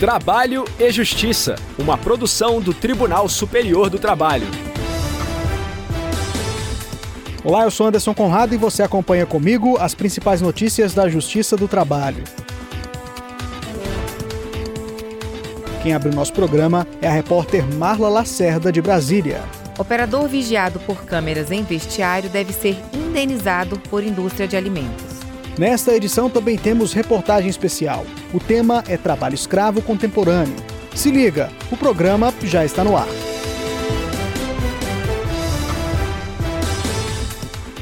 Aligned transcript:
Trabalho 0.00 0.64
e 0.78 0.90
Justiça, 0.90 1.56
uma 1.78 1.98
produção 1.98 2.58
do 2.58 2.72
Tribunal 2.72 3.28
Superior 3.28 3.90
do 3.90 3.98
Trabalho. 3.98 4.46
Olá, 7.44 7.64
eu 7.64 7.70
sou 7.70 7.86
Anderson 7.86 8.14
Conrado 8.14 8.54
e 8.54 8.56
você 8.56 8.82
acompanha 8.82 9.26
comigo 9.26 9.76
as 9.78 9.94
principais 9.94 10.40
notícias 10.40 10.94
da 10.94 11.06
Justiça 11.06 11.54
do 11.54 11.68
Trabalho. 11.68 12.24
Quem 15.82 15.92
abre 15.92 16.08
o 16.08 16.14
nosso 16.14 16.32
programa 16.32 16.86
é 17.02 17.06
a 17.06 17.12
repórter 17.12 17.62
Marla 17.74 18.08
Lacerda, 18.08 18.72
de 18.72 18.80
Brasília. 18.80 19.42
Operador 19.78 20.26
vigiado 20.26 20.80
por 20.80 21.04
câmeras 21.04 21.50
em 21.50 21.62
vestiário 21.62 22.30
deve 22.30 22.54
ser 22.54 22.74
indenizado 22.94 23.78
por 23.90 24.02
indústria 24.02 24.48
de 24.48 24.56
alimentos. 24.56 25.09
Nesta 25.60 25.94
edição 25.94 26.30
também 26.30 26.56
temos 26.56 26.94
reportagem 26.94 27.50
especial. 27.50 28.06
O 28.32 28.40
tema 28.40 28.82
é 28.88 28.96
trabalho 28.96 29.34
escravo 29.34 29.82
contemporâneo. 29.82 30.56
Se 30.94 31.10
liga, 31.10 31.50
o 31.70 31.76
programa 31.76 32.32
já 32.44 32.64
está 32.64 32.82
no 32.82 32.96
ar. 32.96 33.06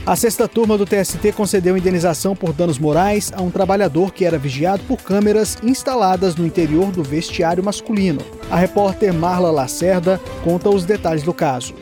A 0.04 0.16
sexta 0.16 0.48
turma 0.48 0.76
do 0.76 0.84
TST 0.84 1.30
concedeu 1.36 1.78
indenização 1.78 2.34
por 2.34 2.52
danos 2.52 2.80
morais 2.80 3.32
a 3.32 3.40
um 3.42 3.50
trabalhador 3.50 4.12
que 4.12 4.24
era 4.24 4.38
vigiado 4.38 4.82
por 4.82 5.00
câmeras 5.00 5.56
instaladas 5.62 6.34
no 6.34 6.44
interior 6.44 6.90
do 6.90 7.04
vestiário 7.04 7.62
masculino. 7.62 8.22
A 8.50 8.56
repórter 8.56 9.14
Marla 9.14 9.52
Lacerda 9.52 10.20
conta 10.42 10.68
os 10.68 10.84
detalhes 10.84 11.22
do 11.22 11.32
caso. 11.32 11.76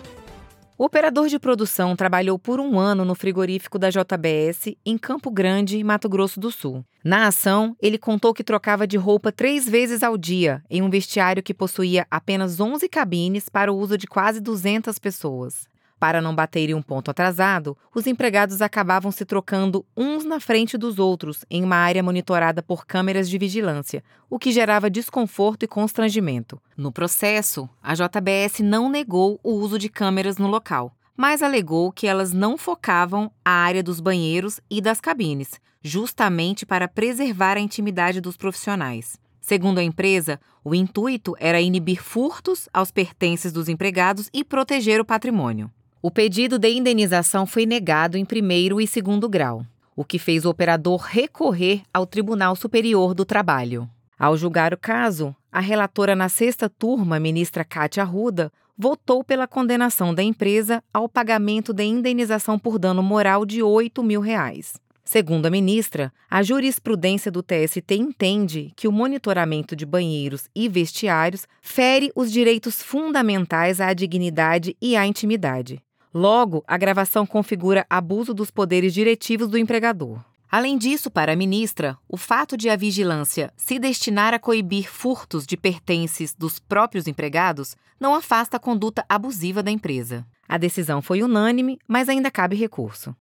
O 0.79 0.85
operador 0.85 1.27
de 1.29 1.39
produção 1.39 1.97
trabalhou 1.97 2.39
por 2.39 2.61
um 2.61 2.79
ano 2.79 3.03
no 3.03 3.15
frigorífico 3.15 3.79
da 3.79 3.89
JBS 3.89 4.77
em 4.85 4.99
Campo 4.99 5.31
Grande, 5.31 5.83
Mato 5.83 6.07
Grosso 6.07 6.39
do 6.39 6.51
Sul. 6.51 6.85
Na 7.03 7.29
ação, 7.29 7.75
ele 7.81 7.97
contou 7.97 8.35
que 8.35 8.45
trocava 8.45 8.87
de 8.87 8.99
roupa 8.99 9.33
três 9.33 9.67
vezes 9.67 10.03
ao 10.03 10.19
dia 10.19 10.63
em 10.69 10.83
um 10.83 10.91
vestiário 10.91 11.43
que 11.43 11.55
possuía 11.55 12.07
apenas 12.11 12.61
11 12.61 12.87
cabines 12.91 13.49
para 13.49 13.73
o 13.73 13.79
uso 13.79 13.97
de 13.97 14.07
quase 14.07 14.39
200 14.39 14.99
pessoas. 14.99 15.67
Para 15.99 16.21
não 16.21 16.35
baterem 16.35 16.75
um 16.75 16.83
ponto 16.83 17.11
atrasado, 17.11 17.77
os 17.95 18.07
empregados 18.07 18.61
acabavam 18.61 19.11
se 19.11 19.25
trocando 19.25 19.85
uns 19.97 20.25
na 20.25 20.39
frente 20.39 20.77
dos 20.77 20.99
outros 20.99 21.45
em 21.51 21.65
uma 21.65 21.77
área 21.77 22.03
monitorada 22.03 22.63
por 22.63 22.87
câmeras 22.87 23.31
de 23.31 23.39
vigilância, 23.39 24.05
o 24.29 24.39
que 24.39 24.53
gerava 24.53 24.91
desconforto 24.91 25.63
e 25.63 25.69
constrangimento. 25.69 26.61
No 26.77 26.93
processo, 26.93 27.69
a 27.83 27.95
JBS 27.95 28.61
não 28.61 28.91
negou 28.91 29.41
o 29.43 29.53
uso 29.53 29.79
de 29.79 29.89
câmeras 29.89 30.37
no 30.37 30.49
local, 30.49 30.93
mas 31.17 31.43
alegou 31.43 31.91
que 31.91 32.07
elas 32.07 32.31
não 32.31 32.59
focavam 32.59 33.31
a 33.43 33.51
área 33.51 33.83
dos 33.83 33.99
banheiros 33.99 34.61
e 34.69 34.83
das 34.83 35.01
cabines, 35.01 35.59
justamente 35.83 36.67
para 36.67 36.89
preservar 36.89 37.57
a 37.57 37.61
intimidade 37.61 38.21
dos 38.21 38.37
profissionais. 38.37 39.19
Segundo 39.41 39.79
a 39.79 39.83
empresa, 39.83 40.39
o 40.63 40.75
intuito 40.75 41.35
era 41.39 41.61
inibir 41.61 42.03
furtos 42.03 42.69
aos 42.75 42.91
pertences 42.91 43.53
dos 43.53 43.69
empregados 43.69 44.29
e 44.35 44.45
proteger 44.45 45.01
o 45.01 45.05
patrimônio. 45.05 45.71
O 46.03 46.11
pedido 46.11 46.59
de 46.59 46.71
indenização 46.71 47.47
foi 47.47 47.65
negado 47.65 48.17
em 48.19 48.25
primeiro 48.25 48.81
e 48.81 48.87
segundo 48.87 49.29
grau, 49.29 49.65
o 49.97 50.05
que 50.05 50.19
fez 50.19 50.45
o 50.45 50.51
operador 50.51 51.01
recorrer 51.01 51.83
ao 51.93 52.07
Tribunal 52.07 52.55
Superior 52.55 53.15
do 53.15 53.25
Trabalho. 53.25 53.89
Ao 54.19 54.37
julgar 54.37 54.73
o 54.75 54.79
caso, 54.79 55.35
a 55.51 55.61
relatora 55.61 56.15
na 56.15 56.29
sexta 56.29 56.69
turma, 56.69 57.19
ministra 57.19 57.65
Cátia 57.65 58.03
Arruda, 58.03 58.53
votou 58.77 59.25
pela 59.25 59.49
condenação 59.49 60.15
da 60.15 60.23
empresa 60.23 60.83
ao 60.93 61.09
pagamento 61.09 61.73
de 61.73 61.85
indenização 61.85 62.59
por 62.59 62.79
dano 62.79 63.03
moral 63.03 63.47
de 63.47 63.63
8 63.63 64.03
mil 64.03 64.21
reais. 64.21 64.75
Segundo 65.03 65.47
a 65.47 65.51
ministra, 65.51 66.13
a 66.29 66.43
jurisprudência 66.43 67.31
do 67.31 67.43
TST 67.43 67.95
entende 67.95 68.73
que 68.77 68.89
o 68.89 68.93
monitoramento 68.93 69.77
de 69.77 69.87
banheiros 69.87 70.49
e 70.55 70.69
vestiários 70.69 71.47
fere 71.63 72.11
os 72.15 72.31
direitos 72.31 72.83
fundamentais 72.83 73.81
à 73.81 73.95
dignidade 73.95 74.77
e 74.83 74.97
à 74.97 75.07
intimidade. 75.07 75.81
Logo, 76.19 76.65
a 76.67 76.79
gravação 76.79 77.27
configura 77.27 77.85
abuso 77.91 78.33
dos 78.33 78.51
poderes 78.51 78.95
diretivos 78.95 79.49
do 79.49 79.59
empregador. 79.59 80.19
Além 80.51 80.79
disso, 80.79 81.11
para 81.11 81.35
a 81.35 81.37
ministra, 81.37 81.99
o 82.09 82.17
fato 82.17 82.57
de 82.57 82.71
a 82.71 82.75
vigilância 82.75 83.53
se 83.55 83.79
destinar 83.79 84.33
a 84.33 84.39
coibir 84.39 84.91
furtos 84.91 85.47
de 85.47 85.59
pertences 85.59 86.35
dos 86.35 86.59
próprios 86.59 87.07
empregados 87.07 87.77
não 88.01 88.15
afasta 88.15 88.57
a 88.57 88.59
conduta 88.59 89.05
abusiva 89.07 89.63
da 89.63 89.71
empresa. 89.71 90.27
A 90.49 90.57
decisão 90.57 91.03
foi 91.03 91.23
unânime, 91.23 91.79
mas 91.87 92.09
ainda 92.09 92.31
cabe 92.31 92.57
recurso. 92.57 93.15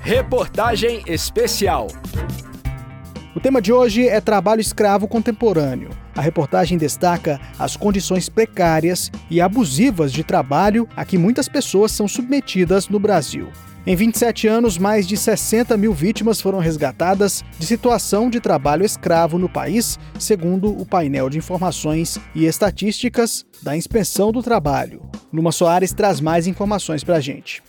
Reportagem 0.00 1.04
especial. 1.06 1.86
O 3.36 3.40
tema 3.40 3.60
de 3.60 3.70
hoje 3.70 4.08
é 4.08 4.18
trabalho 4.18 4.62
escravo 4.62 5.06
contemporâneo. 5.06 5.90
A 6.16 6.22
reportagem 6.22 6.78
destaca 6.78 7.38
as 7.58 7.76
condições 7.76 8.30
precárias 8.30 9.12
e 9.28 9.42
abusivas 9.42 10.10
de 10.10 10.24
trabalho 10.24 10.88
a 10.96 11.04
que 11.04 11.18
muitas 11.18 11.46
pessoas 11.46 11.92
são 11.92 12.08
submetidas 12.08 12.88
no 12.88 12.98
Brasil. 12.98 13.48
Em 13.86 13.94
27 13.94 14.48
anos, 14.48 14.78
mais 14.78 15.06
de 15.06 15.18
60 15.18 15.76
mil 15.76 15.92
vítimas 15.92 16.40
foram 16.40 16.60
resgatadas 16.60 17.44
de 17.58 17.66
situação 17.66 18.30
de 18.30 18.40
trabalho 18.40 18.86
escravo 18.86 19.36
no 19.36 19.50
país, 19.50 19.98
segundo 20.18 20.70
o 20.70 20.86
painel 20.86 21.28
de 21.28 21.36
informações 21.36 22.18
e 22.34 22.46
estatísticas 22.46 23.44
da 23.62 23.76
Inspeção 23.76 24.32
do 24.32 24.42
Trabalho. 24.42 25.02
Numa 25.30 25.52
Soares 25.52 25.92
traz 25.92 26.22
mais 26.22 26.46
informações 26.46 27.04
para 27.04 27.16
a 27.16 27.20
gente. 27.20 27.62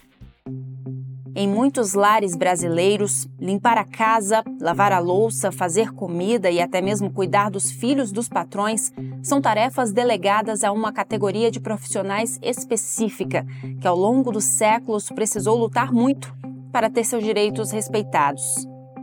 Em 1.39 1.47
muitos 1.47 1.93
lares 1.93 2.35
brasileiros, 2.35 3.27
limpar 3.39 3.77
a 3.77 3.83
casa, 3.83 4.43
lavar 4.59 4.91
a 4.91 4.97
louça, 4.97 5.51
fazer 5.51 5.93
comida 5.93 6.49
e 6.49 6.59
até 6.59 6.81
mesmo 6.81 7.11
cuidar 7.11 7.51
dos 7.51 7.71
filhos 7.71 8.11
dos 8.11 8.27
patrões 8.27 8.91
são 9.21 9.39
tarefas 9.39 9.93
delegadas 9.93 10.63
a 10.63 10.71
uma 10.71 10.91
categoria 10.91 11.51
de 11.51 11.59
profissionais 11.59 12.39
específica, 12.41 13.45
que 13.79 13.87
ao 13.87 13.95
longo 13.95 14.31
dos 14.31 14.45
séculos 14.45 15.11
precisou 15.11 15.59
lutar 15.59 15.93
muito 15.93 16.35
para 16.71 16.89
ter 16.89 17.03
seus 17.03 17.23
direitos 17.23 17.69
respeitados. 17.69 18.43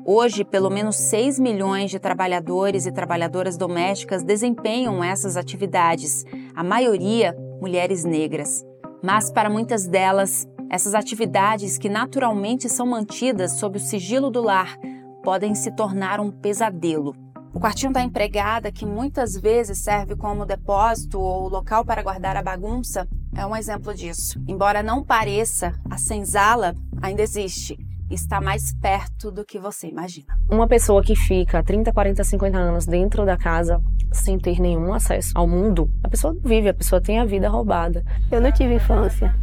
Hoje, 0.05 0.45
pelo 0.45 0.71
menos 0.71 0.97
6 0.97 1.39
milhões 1.39 1.93
de 1.93 2.01
trabalhadores 2.01 2.85
e 2.85 2.91
trabalhadoras 2.91 3.57
domésticas 3.57 4.25
desempenham 4.25 5.05
essas 5.05 5.37
atividades, 5.37 6.25
a 6.53 6.65
maioria 6.65 7.33
mulheres 7.61 8.05
negras. 8.05 8.65
Mas 9.01 9.31
para 9.31 9.49
muitas 9.49 9.87
delas, 9.87 10.49
essas 10.75 10.93
atividades, 10.93 11.79
que 11.79 11.89
naturalmente 11.89 12.69
são 12.69 12.85
mantidas 12.85 13.53
sob 13.53 13.79
o 13.79 13.81
sigilo 13.81 14.29
do 14.29 14.43
lar, 14.43 14.77
podem 15.23 15.55
se 15.55 15.71
tornar 15.71 16.19
um 16.19 16.33
pesadelo. 16.33 17.15
O 17.53 17.61
quartinho 17.61 17.93
da 17.93 18.03
empregada, 18.03 18.73
que 18.73 18.85
muitas 18.85 19.37
vezes 19.37 19.79
serve 19.79 20.17
como 20.17 20.45
depósito 20.45 21.21
ou 21.21 21.49
local 21.49 21.85
para 21.85 22.03
guardar 22.03 22.37
a 22.37 22.43
bagunça, 22.43 23.07
é 23.37 23.47
um 23.47 23.55
exemplo 23.55 23.95
disso. 23.95 24.43
Embora 24.49 24.83
não 24.83 25.05
pareça, 25.05 25.73
a 25.89 25.97
senzala 25.97 26.75
ainda 27.01 27.23
existe 27.23 27.79
está 28.11 28.41
mais 28.41 28.73
perto 28.75 29.31
do 29.31 29.45
que 29.45 29.59
você 29.59 29.89
imagina. 29.89 30.27
Uma 30.49 30.69
pessoa 30.69 31.03
que 31.03 31.17
fica 31.17 31.63
30, 31.63 31.93
40, 31.93 32.23
50 32.23 32.57
anos 32.57 32.87
dentro 32.87 33.25
da 33.25 33.37
casa 33.37 33.83
sem 34.13 34.39
ter 34.39 34.61
nenhum 34.61 34.93
acesso 34.93 35.33
ao 35.35 35.49
mundo, 35.49 35.91
a 36.03 36.09
pessoa 36.09 36.37
vive, 36.45 36.69
a 36.69 36.75
pessoa 36.75 37.01
tem 37.01 37.19
a 37.19 37.25
vida 37.25 37.49
roubada. 37.49 38.05
Eu 38.31 38.41
não 38.41 38.53
tive 38.53 38.75
infância. 38.75 39.35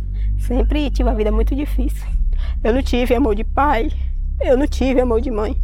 Sempre 0.47 0.90
tive 0.90 1.07
uma 1.07 1.16
vida 1.16 1.31
muito 1.31 1.56
difícil. 1.56 2.07
Eu 2.63 2.74
não 2.74 2.81
tive 2.81 3.13
amor 3.13 3.35
de 3.35 3.44
pai, 3.44 3.90
eu 4.40 4.57
não 4.57 4.68
tive 4.68 5.02
amor 5.02 5.22
de 5.22 5.29
mãe. 5.29 5.56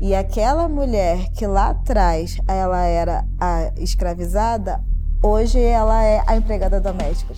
E 0.00 0.14
aquela 0.14 0.68
mulher 0.68 1.30
que 1.36 1.46
lá 1.46 1.70
atrás 1.70 2.38
ela 2.48 2.84
era 2.84 3.24
a 3.38 3.72
escravizada, 3.76 4.82
hoje 5.22 5.60
ela 5.60 6.02
é 6.02 6.22
a 6.26 6.36
empregada 6.36 6.80
doméstica. 6.80 7.34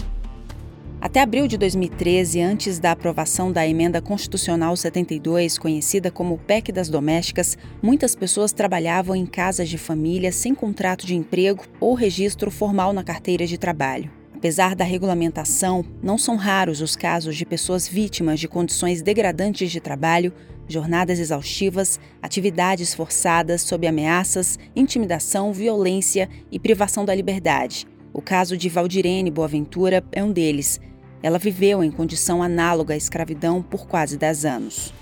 Até 1.00 1.20
abril 1.20 1.48
de 1.48 1.58
2013, 1.58 2.41
antes 2.41 2.78
da 2.78 2.92
aprovação 2.92 3.50
da 3.50 3.66
Emenda 3.66 4.00
Constitucional 4.00 4.76
72, 4.76 5.59
conhecida 5.59 6.12
como 6.12 6.39
PEC 6.39 6.71
das 6.71 6.89
Domésticas, 6.89 7.59
muitas 7.83 8.15
pessoas 8.15 8.53
trabalhavam 8.53 9.16
em 9.16 9.27
casas 9.27 9.68
de 9.68 9.78
família 9.78 10.30
sem 10.30 10.54
contrato 10.54 11.04
de 11.04 11.16
emprego 11.16 11.65
ou 11.80 11.94
registro 11.94 12.53
formal 12.53 12.92
na 12.92 13.03
carteira 13.03 13.44
de 13.44 13.59
trabalho. 13.59 14.22
Apesar 14.42 14.74
da 14.74 14.83
regulamentação, 14.83 15.84
não 16.03 16.18
são 16.18 16.34
raros 16.34 16.80
os 16.80 16.97
casos 16.97 17.36
de 17.36 17.47
pessoas 17.47 17.86
vítimas 17.86 18.41
de 18.41 18.48
condições 18.48 19.00
degradantes 19.00 19.71
de 19.71 19.80
trabalho, 19.80 20.33
jornadas 20.66 21.21
exaustivas, 21.21 22.00
atividades 22.21 22.92
forçadas 22.92 23.62
sob 23.62 23.86
ameaças, 23.86 24.59
intimidação, 24.74 25.53
violência 25.53 26.28
e 26.50 26.59
privação 26.59 27.04
da 27.04 27.15
liberdade. 27.15 27.86
O 28.12 28.21
caso 28.21 28.56
de 28.56 28.68
Valdirene 28.68 29.30
Boaventura 29.30 30.03
é 30.10 30.24
um 30.24 30.33
deles. 30.33 30.80
Ela 31.22 31.39
viveu 31.39 31.84
em 31.84 31.92
condição 31.92 32.42
análoga 32.42 32.94
à 32.94 32.97
escravidão 32.97 33.62
por 33.62 33.86
quase 33.86 34.18
10 34.18 34.44
anos. 34.44 34.92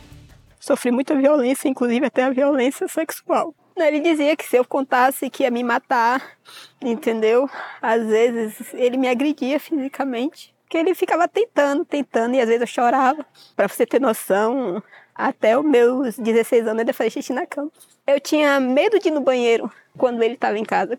Sofri 0.61 0.93
muita 0.93 1.17
violência, 1.17 1.67
inclusive 1.67 2.05
até 2.05 2.25
a 2.25 2.31
violência 2.31 2.87
sexual. 2.87 3.55
Ele 3.77 4.01
dizia 4.01 4.37
que 4.37 4.45
se 4.45 4.57
eu 4.57 4.65
contasse 4.65 5.31
que 5.31 5.43
ia 5.43 5.51
me 5.51 5.63
matar, 5.63 6.37
entendeu? 6.81 7.49
Às 7.81 8.05
vezes 8.07 8.75
ele 8.75 8.97
me 8.97 9.09
agredia 9.09 9.59
fisicamente. 9.59 10.55
Que 10.69 10.79
ele 10.79 10.95
ficava 10.95 11.27
tentando, 11.27 11.85
tentando, 11.85 12.35
e 12.35 12.41
às 12.41 12.47
vezes 12.47 12.61
eu 12.61 12.67
chorava. 12.67 13.27
Para 13.57 13.69
você 13.69 13.85
ter 13.85 14.01
noção, 14.01 14.83
até 15.15 15.59
os 15.59 15.65
meus 15.65 16.17
16 16.17 16.67
anos 16.67 16.83
ele 16.83 16.93
fazia 16.93 17.11
xixi 17.11 17.33
na 17.33 17.47
cama. 17.47 17.71
Eu 18.07 18.21
tinha 18.21 18.61
medo 18.61 18.99
de 18.99 19.09
ir 19.09 19.11
no 19.11 19.21
banheiro 19.21 19.71
quando 19.97 20.23
ele 20.23 20.35
estava 20.35 20.59
em 20.59 20.65
casa. 20.65 20.99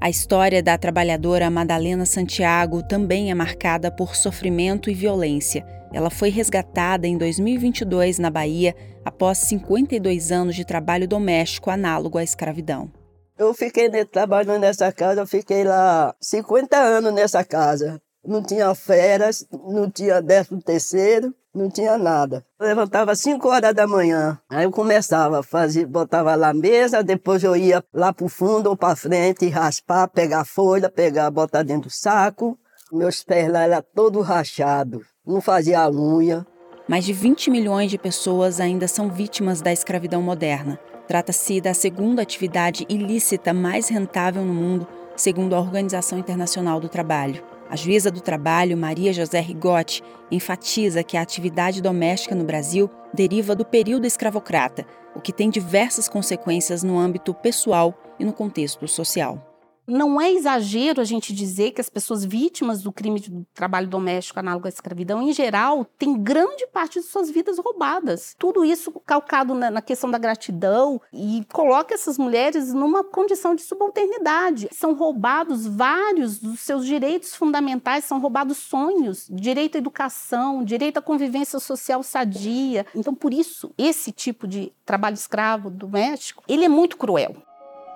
A 0.00 0.10
história 0.10 0.62
da 0.62 0.76
trabalhadora 0.76 1.48
Madalena 1.48 2.04
Santiago 2.04 2.82
também 2.82 3.30
é 3.30 3.34
marcada 3.34 3.88
por 3.88 4.16
sofrimento 4.16 4.90
e 4.90 4.94
violência. 4.94 5.64
Ela 5.92 6.08
foi 6.08 6.30
resgatada 6.30 7.06
em 7.06 7.18
2022 7.18 8.18
na 8.18 8.30
Bahia 8.30 8.74
após 9.04 9.38
52 9.38 10.32
anos 10.32 10.56
de 10.56 10.64
trabalho 10.64 11.06
doméstico 11.06 11.70
análogo 11.70 12.16
à 12.16 12.24
escravidão. 12.24 12.90
Eu 13.38 13.52
fiquei 13.52 13.90
trabalhando 14.04 14.60
nessa 14.60 14.90
casa, 14.90 15.20
eu 15.20 15.26
fiquei 15.26 15.64
lá 15.64 16.14
50 16.20 16.76
anos 16.76 17.12
nessa 17.12 17.44
casa. 17.44 18.00
Não 18.24 18.42
tinha 18.42 18.74
férias, 18.74 19.46
não 19.52 19.90
tinha 19.90 20.22
décimo 20.22 20.62
terceiro, 20.62 21.34
não 21.52 21.68
tinha 21.68 21.98
nada. 21.98 22.44
Eu 22.58 22.68
levantava 22.68 23.14
5 23.14 23.48
horas 23.48 23.74
da 23.74 23.86
manhã, 23.86 24.38
aí 24.48 24.64
eu 24.64 24.70
começava, 24.70 25.42
fazia, 25.42 25.86
botava 25.86 26.34
lá 26.36 26.50
a 26.50 26.54
mesa, 26.54 27.02
depois 27.02 27.42
eu 27.42 27.56
ia 27.56 27.84
lá 27.92 28.12
pro 28.12 28.28
fundo 28.28 28.70
ou 28.70 28.76
para 28.76 28.94
frente, 28.94 29.48
raspar, 29.48 30.08
pegar 30.08 30.44
folha, 30.44 30.88
pegar, 30.88 31.30
botar 31.30 31.64
dentro 31.64 31.88
do 31.88 31.92
saco. 31.92 32.56
Meus 32.92 33.24
pés 33.24 33.50
lá 33.50 33.64
eram 33.64 33.82
todos 33.94 34.24
rachados 34.24 35.11
não 35.26 35.40
fazia 35.40 35.88
unha. 35.88 36.46
Mais 36.88 37.04
de 37.04 37.12
20 37.12 37.50
milhões 37.50 37.90
de 37.90 37.98
pessoas 37.98 38.60
ainda 38.60 38.88
são 38.88 39.08
vítimas 39.08 39.60
da 39.60 39.72
escravidão 39.72 40.20
moderna. 40.20 40.78
Trata-se 41.06 41.60
da 41.60 41.74
segunda 41.74 42.22
atividade 42.22 42.84
ilícita 42.88 43.52
mais 43.52 43.88
rentável 43.88 44.44
no 44.44 44.52
mundo, 44.52 44.86
segundo 45.16 45.54
a 45.54 45.60
Organização 45.60 46.18
Internacional 46.18 46.80
do 46.80 46.88
Trabalho. 46.88 47.42
A 47.70 47.76
juíza 47.76 48.10
do 48.10 48.20
trabalho, 48.20 48.76
Maria 48.76 49.12
José 49.12 49.40
Rigotti, 49.40 50.02
enfatiza 50.30 51.02
que 51.02 51.16
a 51.16 51.22
atividade 51.22 51.80
doméstica 51.80 52.34
no 52.34 52.44
Brasil 52.44 52.90
deriva 53.14 53.54
do 53.54 53.64
período 53.64 54.06
escravocrata, 54.06 54.84
o 55.14 55.20
que 55.20 55.32
tem 55.32 55.48
diversas 55.48 56.08
consequências 56.08 56.82
no 56.82 56.98
âmbito 56.98 57.32
pessoal 57.32 57.94
e 58.18 58.24
no 58.24 58.32
contexto 58.32 58.86
social. 58.86 59.51
Não 59.86 60.20
é 60.20 60.32
exagero 60.32 61.00
a 61.00 61.04
gente 61.04 61.32
dizer 61.32 61.72
que 61.72 61.80
as 61.80 61.90
pessoas 61.90 62.24
vítimas 62.24 62.82
do 62.82 62.92
crime 62.92 63.18
de 63.18 63.44
trabalho 63.52 63.88
doméstico 63.88 64.38
análogo 64.38 64.66
à 64.66 64.68
escravidão, 64.68 65.20
em 65.20 65.32
geral, 65.32 65.84
têm 65.98 66.16
grande 66.16 66.66
parte 66.68 67.00
de 67.00 67.06
suas 67.06 67.28
vidas 67.28 67.58
roubadas. 67.58 68.36
Tudo 68.38 68.64
isso 68.64 68.92
calcado 69.04 69.54
na, 69.54 69.70
na 69.70 69.82
questão 69.82 70.08
da 70.08 70.18
gratidão 70.18 71.00
e 71.12 71.44
coloca 71.52 71.94
essas 71.94 72.16
mulheres 72.16 72.72
numa 72.72 73.02
condição 73.02 73.56
de 73.56 73.62
subalternidade. 73.62 74.68
São 74.70 74.94
roubados 74.94 75.66
vários 75.66 76.38
dos 76.38 76.60
seus 76.60 76.86
direitos 76.86 77.34
fundamentais, 77.34 78.04
são 78.04 78.20
roubados 78.20 78.58
sonhos, 78.58 79.26
direito 79.28 79.74
à 79.76 79.78
educação, 79.78 80.62
direito 80.62 80.98
à 80.98 81.02
convivência 81.02 81.58
social 81.58 82.02
sadia. 82.04 82.86
Então, 82.94 83.14
por 83.14 83.34
isso, 83.34 83.74
esse 83.76 84.12
tipo 84.12 84.46
de 84.46 84.72
trabalho 84.86 85.14
escravo 85.14 85.70
doméstico, 85.70 86.44
ele 86.46 86.64
é 86.64 86.68
muito 86.68 86.96
cruel. 86.96 87.36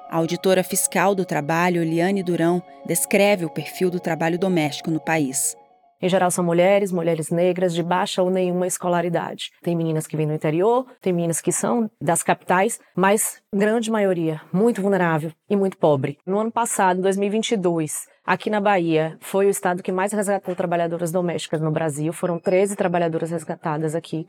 A 0.08 0.18
auditora 0.18 0.62
fiscal 0.62 1.14
do 1.14 1.24
trabalho, 1.24 1.82
Liane 1.82 2.22
Durão, 2.22 2.62
descreve 2.86 3.44
o 3.44 3.50
perfil 3.50 3.90
do 3.90 3.98
trabalho 3.98 4.38
doméstico 4.38 4.90
no 4.90 5.00
país. 5.00 5.56
Em 6.00 6.08
geral, 6.08 6.30
são 6.30 6.44
mulheres, 6.44 6.92
mulheres 6.92 7.30
negras 7.30 7.74
de 7.74 7.82
baixa 7.82 8.22
ou 8.22 8.30
nenhuma 8.30 8.66
escolaridade. 8.66 9.50
Tem 9.62 9.74
meninas 9.74 10.06
que 10.06 10.16
vêm 10.16 10.26
do 10.26 10.34
interior, 10.34 10.86
tem 11.00 11.12
meninas 11.12 11.40
que 11.40 11.50
são 11.50 11.90
das 12.00 12.22
capitais, 12.22 12.78
mas 12.94 13.40
grande 13.52 13.90
maioria 13.90 14.40
muito 14.52 14.82
vulnerável 14.82 15.32
e 15.48 15.56
muito 15.56 15.78
pobre. 15.78 16.18
No 16.26 16.38
ano 16.38 16.52
passado, 16.52 17.00
2022, 17.00 18.06
aqui 18.24 18.50
na 18.50 18.60
Bahia, 18.60 19.16
foi 19.20 19.46
o 19.46 19.50
estado 19.50 19.82
que 19.82 19.90
mais 19.90 20.12
resgatou 20.12 20.54
trabalhadoras 20.54 21.10
domésticas 21.10 21.62
no 21.62 21.72
Brasil. 21.72 22.12
Foram 22.12 22.38
13 22.38 22.76
trabalhadoras 22.76 23.30
resgatadas 23.30 23.94
aqui. 23.94 24.28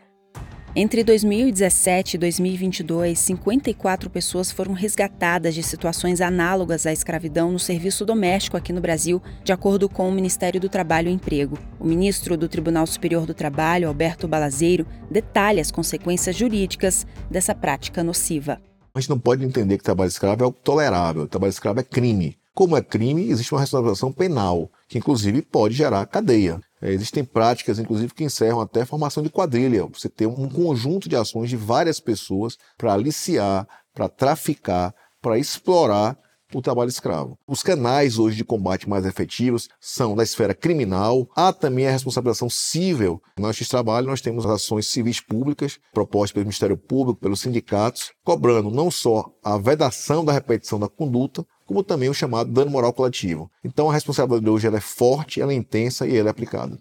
Entre 0.79 1.03
2017 1.03 2.13
e 2.13 2.18
2022, 2.19 3.18
54 3.18 4.12
pessoas 4.12 4.51
foram 4.51 4.74
resgatadas 4.74 5.56
de 5.56 5.63
situações 5.63 6.21
análogas 6.21 6.85
à 6.85 6.94
escravidão 6.94 7.51
no 7.51 7.57
serviço 7.57 8.06
doméstico 8.06 8.56
aqui 8.56 8.71
no 8.71 8.79
Brasil, 8.79 9.19
de 9.44 9.51
acordo 9.51 9.89
com 9.89 10.07
o 10.07 10.12
Ministério 10.12 10.62
do 10.62 10.69
Trabalho 10.69 11.09
e 11.09 11.12
Emprego. 11.12 11.57
O 11.79 11.83
ministro 11.83 12.38
do 12.38 12.47
Tribunal 12.47 12.85
Superior 12.85 13.25
do 13.25 13.33
Trabalho, 13.33 13.88
Alberto 13.88 14.27
Balazeiro, 14.27 14.85
detalha 15.09 15.62
as 15.62 15.71
consequências 15.71 16.35
jurídicas 16.35 17.07
dessa 17.27 17.56
prática 17.56 18.03
nociva. 18.03 18.62
A 18.94 19.00
gente 19.00 19.09
não 19.09 19.18
pode 19.18 19.44
entender 19.44 19.80
que 19.80 19.83
trabalho 19.83 20.09
escravo 20.09 20.45
é 20.45 20.51
tolerável, 20.63 21.23
o 21.23 21.27
trabalho 21.27 21.50
escravo 21.50 21.80
é 21.80 21.83
crime. 21.83 22.38
Como 22.53 22.77
é 22.77 22.83
crime, 22.83 23.31
existe 23.31 23.51
uma 23.51 23.62
responsabilização 23.62 24.12
penal, 24.12 24.69
que 24.88 25.00
inclusive 25.00 25.41
pode 25.41 25.73
gerar 25.73 26.06
cadeia. 26.06 26.62
É, 26.81 26.91
existem 26.91 27.24
práticas, 27.24 27.79
inclusive, 27.79 28.13
que 28.13 28.24
encerram 28.24 28.62
até 28.62 28.81
a 28.81 28.85
formação 28.85 29.24
de 29.24 29.29
quadrilha. 29.29 29.85
Você 29.88 30.09
tem 30.09 30.27
um 30.27 30.50
conjunto 30.50 31.09
de 31.09 31.15
ações 31.15 31.50
de 31.50 31.57
várias 31.57 32.00
pessoas 32.00 32.57
para 32.77 32.94
aliciar, 32.94 33.68
para 33.94 34.07
traficar, 34.07 34.94
para 35.21 35.38
explorar 35.38 36.18
o 36.53 36.62
trabalho 36.62 36.89
escravo. 36.89 37.38
Os 37.47 37.62
canais 37.62 38.18
hoje 38.18 38.38
de 38.38 38.45
combate 38.45 38.88
mais 38.88 39.06
efetivos 39.06 39.68
são 39.81 40.15
da 40.15 40.24
esfera 40.24 40.53
criminal, 40.53 41.27
há 41.35 41.51
também 41.51 41.88
a 41.88 41.91
responsabilização 41.91 42.50
civil. 42.50 43.21
Na 43.38 43.50
Justiça 43.50 43.71
Trabalho 43.71 44.07
nós 44.07 44.21
temos 44.21 44.45
ações 44.45 44.88
civis 44.88 45.19
públicas 45.19 45.77
propostas 45.94 46.31
pelo 46.31 46.45
Ministério 46.45 46.77
Público, 46.77 47.19
pelos 47.19 47.41
sindicatos, 47.41 48.12
cobrando 48.23 48.71
não 48.71 48.89
só 48.89 49.25
a 49.44 49.57
vedação 49.57 50.23
da 50.23 50.31
repetição 50.31 50.80
da 50.80 50.88
conduta, 50.88 51.45
como 51.68 51.84
também 51.84 52.10
o 52.10 52.14
chamado 52.14 52.52
dano 52.52 52.72
moral 52.72 52.94
coletivo. 52.94 53.52
Então 53.64 53.90
a 53.90 53.94
responsabilidade 53.94 54.50
hoje 54.50 54.66
ela 54.66 54.78
é 54.78 54.81
forte, 54.81 55.40
ela 55.40 55.52
é 55.52 55.56
intensa 55.56 56.08
e 56.08 56.18
ela 56.18 56.30
é 56.30 56.31
aplicada. 56.31 56.80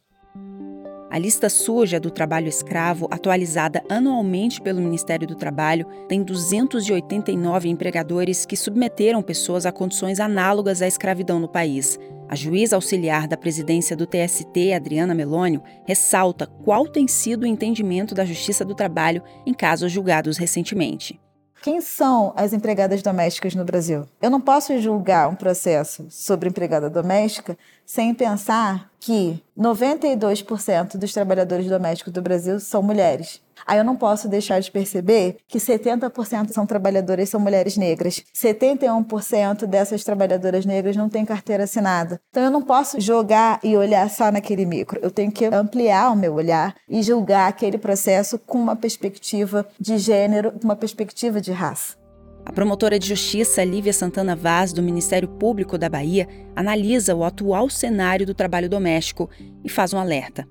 A 1.08 1.18
lista 1.18 1.48
suja 1.48 2.00
do 2.00 2.10
trabalho 2.10 2.48
escravo, 2.48 3.06
atualizada 3.10 3.82
anualmente 3.88 4.60
pelo 4.60 4.82
Ministério 4.82 5.26
do 5.26 5.36
Trabalho, 5.36 5.86
tem 6.08 6.22
289 6.22 7.68
empregadores 7.68 8.44
que 8.44 8.56
submeteram 8.56 9.22
pessoas 9.22 9.64
a 9.66 9.72
condições 9.72 10.18
análogas 10.18 10.82
à 10.82 10.86
escravidão 10.86 11.38
no 11.38 11.48
país. 11.48 11.98
A 12.28 12.34
juíza 12.34 12.74
auxiliar 12.74 13.28
da 13.28 13.36
presidência 13.36 13.96
do 13.96 14.04
TST, 14.04 14.72
Adriana 14.74 15.14
Melônio, 15.14 15.62
ressalta 15.86 16.46
qual 16.46 16.86
tem 16.86 17.06
sido 17.06 17.44
o 17.44 17.46
entendimento 17.46 18.14
da 18.14 18.24
Justiça 18.24 18.64
do 18.64 18.74
Trabalho 18.74 19.22
em 19.46 19.54
casos 19.54 19.92
julgados 19.92 20.36
recentemente. 20.36 21.20
Quem 21.66 21.80
são 21.80 22.32
as 22.36 22.52
empregadas 22.52 23.02
domésticas 23.02 23.56
no 23.56 23.64
Brasil? 23.64 24.06
Eu 24.22 24.30
não 24.30 24.40
posso 24.40 24.80
julgar 24.80 25.28
um 25.28 25.34
processo 25.34 26.06
sobre 26.08 26.48
empregada 26.48 26.88
doméstica 26.88 27.58
sem 27.84 28.14
pensar 28.14 28.88
que 29.00 29.42
92% 29.58 30.96
dos 30.96 31.12
trabalhadores 31.12 31.66
domésticos 31.66 32.12
do 32.12 32.22
Brasil 32.22 32.60
são 32.60 32.84
mulheres. 32.84 33.42
Aí 33.66 33.78
eu 33.78 33.84
não 33.84 33.96
posso 33.96 34.28
deixar 34.28 34.60
de 34.60 34.70
perceber 34.70 35.36
que 35.46 35.58
70% 35.58 36.50
são 36.50 36.66
trabalhadoras 36.66 37.28
são 37.28 37.40
mulheres 37.40 37.76
negras. 37.76 38.22
71% 38.34 39.66
dessas 39.66 40.04
trabalhadoras 40.04 40.66
negras 40.66 40.96
não 40.96 41.08
têm 41.08 41.24
carteira 41.24 41.64
assinada. 41.64 42.20
Então 42.30 42.42
eu 42.42 42.50
não 42.50 42.62
posso 42.62 43.00
jogar 43.00 43.60
e 43.62 43.76
olhar 43.76 44.08
só 44.10 44.30
naquele 44.30 44.66
micro. 44.66 45.00
Eu 45.02 45.10
tenho 45.10 45.30
que 45.30 45.46
ampliar 45.46 46.12
o 46.12 46.16
meu 46.16 46.34
olhar 46.34 46.74
e 46.88 47.02
julgar 47.02 47.48
aquele 47.48 47.78
processo 47.78 48.38
com 48.38 48.58
uma 48.58 48.76
perspectiva 48.76 49.66
de 49.78 49.98
gênero, 49.98 50.52
uma 50.62 50.76
perspectiva 50.76 51.40
de 51.40 51.52
raça. 51.52 51.96
A 52.44 52.52
promotora 52.52 52.96
de 52.96 53.08
justiça 53.08 53.64
Lívia 53.64 53.92
Santana 53.92 54.36
Vaz, 54.36 54.72
do 54.72 54.80
Ministério 54.80 55.26
Público 55.26 55.76
da 55.76 55.88
Bahia, 55.88 56.28
analisa 56.54 57.12
o 57.12 57.24
atual 57.24 57.68
cenário 57.68 58.24
do 58.24 58.34
trabalho 58.34 58.68
doméstico 58.68 59.28
e 59.64 59.68
faz 59.68 59.92
um 59.92 59.98
alerta. 59.98 60.46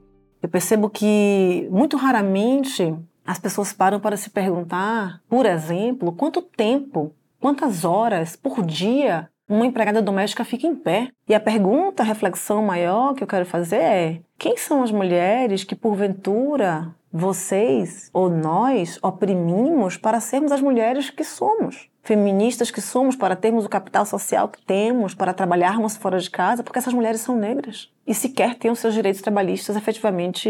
Eu 0.46 0.50
percebo 0.50 0.92
que 0.92 1.68
muito 1.72 1.98
raramente 1.98 2.96
as 3.26 3.40
pessoas 3.40 3.74
param 3.74 4.00
para 4.00 4.16
se 4.16 4.30
perguntar, 4.30 5.20
por 5.28 5.44
exemplo, 5.44 6.12
quanto 6.12 6.40
tempo, 6.40 7.12
quantas 7.42 7.84
horas 7.84 8.36
por 8.36 8.64
dia 8.64 9.28
uma 9.50 9.66
empregada 9.66 10.04
doméstica 10.04 10.46
fica 10.46 10.68
em 10.68 10.76
pé. 10.76 11.10
E 11.28 11.34
a 11.34 11.40
pergunta, 11.40 12.04
a 12.04 12.06
reflexão 12.06 12.64
maior 12.64 13.16
que 13.16 13.24
eu 13.24 13.28
quero 13.28 13.44
fazer 13.44 13.78
é: 13.78 14.22
quem 14.38 14.56
são 14.56 14.84
as 14.84 14.92
mulheres 14.92 15.64
que 15.64 15.76
porventura 15.76 16.94
vocês 17.12 18.12
ou 18.14 18.30
nós 18.30 19.00
oprimimos 19.02 19.98
para 19.98 20.20
sermos 20.20 20.52
as 20.52 20.62
mulheres 20.62 21.10
que 21.10 21.24
somos? 21.24 21.90
Feministas 22.06 22.70
que 22.70 22.82
somos 22.82 23.16
para 23.16 23.36
termos 23.36 23.66
o 23.66 23.70
capital 23.70 24.06
social 24.06 24.48
que 24.48 24.62
temos, 24.62 25.16
para 25.16 25.34
trabalharmos 25.34 25.98
fora 25.98 26.20
de 26.20 26.30
casa, 26.30 26.64
porque 26.64 26.78
essas 26.78 26.94
mulheres 26.94 27.20
são 27.22 27.36
negras 27.36 27.90
e 28.06 28.14
sequer 28.14 28.54
têm 28.54 28.70
os 28.70 28.78
seus 28.78 28.94
direitos 28.94 29.24
trabalhistas 29.24 29.76
efetivamente 29.76 30.48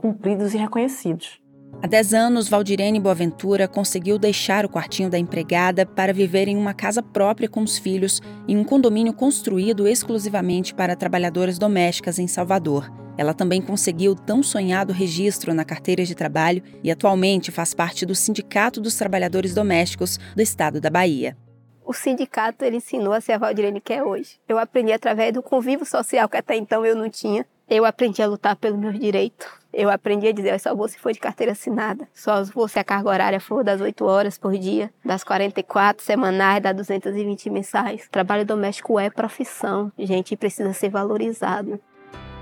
cumpridos 0.00 0.54
e 0.54 0.58
reconhecidos. 0.58 1.41
Há 1.80 1.86
10 1.86 2.14
anos, 2.14 2.48
Valdirene 2.48 3.00
Boaventura 3.00 3.66
conseguiu 3.68 4.18
deixar 4.18 4.64
o 4.64 4.68
quartinho 4.68 5.08
da 5.08 5.18
empregada 5.18 5.86
para 5.86 6.12
viver 6.12 6.48
em 6.48 6.56
uma 6.56 6.74
casa 6.74 7.02
própria 7.02 7.48
com 7.48 7.62
os 7.62 7.78
filhos 7.78 8.20
em 8.46 8.56
um 8.56 8.64
condomínio 8.64 9.12
construído 9.12 9.86
exclusivamente 9.86 10.74
para 10.74 10.96
trabalhadoras 10.96 11.58
domésticas 11.58 12.18
em 12.18 12.26
Salvador. 12.26 12.92
Ela 13.16 13.34
também 13.34 13.60
conseguiu 13.60 14.14
tão 14.14 14.42
sonhado 14.42 14.92
registro 14.92 15.54
na 15.54 15.64
carteira 15.64 16.04
de 16.04 16.14
trabalho 16.14 16.62
e 16.82 16.90
atualmente 16.90 17.50
faz 17.50 17.74
parte 17.74 18.04
do 18.04 18.14
Sindicato 18.14 18.80
dos 18.80 18.96
Trabalhadores 18.96 19.54
Domésticos 19.54 20.18
do 20.34 20.42
Estado 20.42 20.80
da 20.80 20.90
Bahia 20.90 21.36
o 21.84 21.92
sindicato 21.92 22.64
ele 22.64 22.76
ensinou 22.76 23.12
a 23.12 23.20
ser 23.20 23.32
a 23.32 23.38
Valdirene 23.38 23.80
que 23.80 23.92
é 23.92 24.02
hoje. 24.02 24.40
Eu 24.48 24.58
aprendi 24.58 24.92
através 24.92 25.32
do 25.32 25.42
convívio 25.42 25.84
social 25.84 26.28
que 26.28 26.38
até 26.38 26.56
então 26.56 26.86
eu 26.86 26.96
não 26.96 27.10
tinha. 27.10 27.44
Eu 27.68 27.84
aprendi 27.84 28.22
a 28.22 28.26
lutar 28.26 28.56
pelos 28.56 28.78
meus 28.78 28.98
direitos. 28.98 29.46
Eu 29.72 29.88
aprendi 29.90 30.28
a 30.28 30.32
dizer, 30.32 30.52
eu 30.52 30.58
só 30.58 30.74
vou 30.74 30.86
se 30.86 30.98
for 30.98 31.12
de 31.12 31.18
carteira 31.18 31.52
assinada. 31.52 32.06
Só 32.12 32.44
vou 32.44 32.68
se 32.68 32.78
a 32.78 32.84
carga 32.84 33.08
horária 33.08 33.40
for 33.40 33.64
das 33.64 33.80
8 33.80 34.04
horas 34.04 34.36
por 34.36 34.52
dia, 34.58 34.92
das 35.04 35.24
44 35.24 36.04
semanais, 36.04 36.62
das 36.62 36.76
220 36.76 37.48
mensais. 37.48 38.06
Trabalho 38.10 38.44
doméstico 38.44 39.00
é 39.00 39.08
profissão, 39.08 39.90
gente, 39.98 40.36
precisa 40.36 40.72
ser 40.74 40.90
valorizado. 40.90 41.80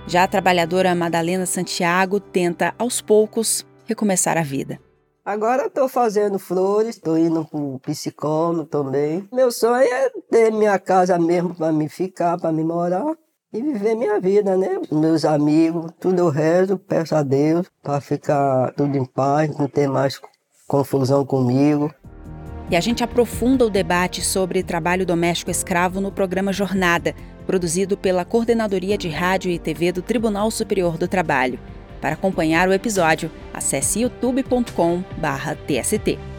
Já 0.06 0.24
a 0.24 0.28
trabalhadora 0.28 0.94
Madalena 0.94 1.46
Santiago 1.46 2.18
tenta, 2.18 2.74
aos 2.76 3.00
poucos, 3.00 3.64
recomeçar 3.86 4.36
a 4.36 4.42
vida. 4.42 4.80
Agora 5.24 5.66
estou 5.66 5.88
fazendo 5.88 6.38
flores, 6.38 6.96
estou 6.96 7.16
indo 7.16 7.44
para 7.44 7.60
o 7.60 7.78
psicólogo 7.78 8.64
também. 8.64 9.28
Meu 9.32 9.52
sonho 9.52 9.84
é 9.84 10.10
ter 10.30 10.50
minha 10.50 10.78
casa 10.78 11.18
mesmo 11.18 11.54
para 11.54 11.70
me 11.70 11.88
ficar, 11.88 12.38
para 12.38 12.50
me 12.50 12.64
morar 12.64 13.14
e 13.52 13.60
viver 13.60 13.94
minha 13.94 14.20
vida, 14.20 14.56
né? 14.56 14.80
Meus 14.90 15.24
amigos, 15.24 15.90
tudo 15.98 16.18
eu 16.18 16.28
rezo, 16.28 16.78
peço 16.78 17.14
a 17.14 17.22
Deus 17.22 17.66
para 17.82 18.00
ficar 18.00 18.72
tudo 18.74 18.96
em 18.96 19.04
paz, 19.04 19.56
não 19.56 19.66
ter 19.66 19.88
mais 19.88 20.20
confusão 20.66 21.24
comigo. 21.24 21.92
E 22.70 22.76
a 22.76 22.80
gente 22.80 23.02
aprofunda 23.02 23.66
o 23.66 23.70
debate 23.70 24.22
sobre 24.22 24.62
trabalho 24.62 25.04
doméstico 25.04 25.50
escravo 25.50 26.00
no 26.00 26.12
programa 26.12 26.52
Jornada, 26.52 27.14
produzido 27.44 27.96
pela 27.96 28.24
Coordenadoria 28.24 28.96
de 28.96 29.08
Rádio 29.08 29.50
e 29.50 29.58
TV 29.58 29.90
do 29.90 30.02
Tribunal 30.02 30.48
Superior 30.52 30.96
do 30.96 31.08
Trabalho. 31.08 31.58
Para 32.00 32.14
acompanhar 32.14 32.68
o 32.68 32.72
episódio, 32.72 33.28
acesse 33.52 34.02
youtube.com/tst. 34.02 36.29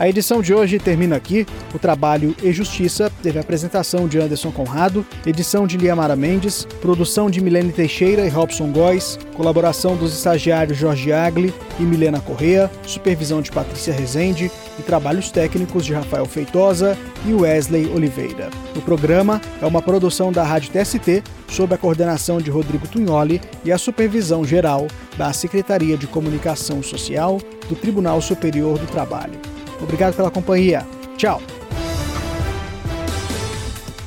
A 0.00 0.08
edição 0.08 0.40
de 0.40 0.54
hoje 0.54 0.78
termina 0.78 1.16
aqui. 1.16 1.46
O 1.74 1.78
trabalho 1.78 2.34
e 2.42 2.50
Justiça 2.52 3.12
teve 3.22 3.36
a 3.36 3.42
apresentação 3.42 4.08
de 4.08 4.18
Anderson 4.18 4.50
Conrado, 4.50 5.04
edição 5.26 5.66
de 5.66 5.76
Liamara 5.76 6.16
Mendes, 6.16 6.66
produção 6.80 7.30
de 7.30 7.38
Milene 7.38 7.70
Teixeira 7.70 8.24
e 8.24 8.30
Robson 8.30 8.72
Góes, 8.72 9.18
colaboração 9.34 9.96
dos 9.96 10.14
estagiários 10.14 10.78
Jorge 10.78 11.12
Agli 11.12 11.52
e 11.78 11.82
Milena 11.82 12.18
Correa, 12.18 12.70
supervisão 12.86 13.42
de 13.42 13.52
Patrícia 13.52 13.92
Rezende 13.92 14.50
e 14.78 14.82
trabalhos 14.82 15.30
técnicos 15.30 15.84
de 15.84 15.92
Rafael 15.92 16.24
Feitosa 16.24 16.96
e 17.26 17.34
Wesley 17.34 17.92
Oliveira. 17.94 18.48
O 18.74 18.80
programa 18.80 19.38
é 19.60 19.66
uma 19.66 19.82
produção 19.82 20.32
da 20.32 20.42
Rádio 20.42 20.72
TST, 20.72 21.22
sob 21.46 21.74
a 21.74 21.78
coordenação 21.78 22.38
de 22.38 22.50
Rodrigo 22.50 22.88
Tunholi 22.88 23.38
e 23.62 23.70
a 23.70 23.76
supervisão 23.76 24.46
geral 24.46 24.86
da 25.18 25.30
Secretaria 25.34 25.98
de 25.98 26.06
Comunicação 26.06 26.82
Social 26.82 27.38
do 27.68 27.76
Tribunal 27.76 28.22
Superior 28.22 28.78
do 28.78 28.86
Trabalho. 28.86 29.59
Obrigado 29.80 30.14
pela 30.14 30.30
companhia. 30.30 30.86
Tchau. 31.16 31.40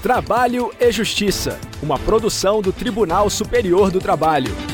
Trabalho 0.01 0.72
e 0.80 0.92
Justiça, 0.92 1.58
uma 1.82 1.98
produção 1.98 2.62
do 2.62 2.74
Tribunal 2.74 3.30
Superior 3.30 3.89
do 3.89 4.00
Trabalho. 4.00 4.73